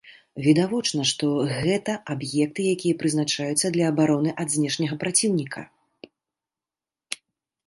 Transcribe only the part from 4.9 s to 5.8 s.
праціўніка.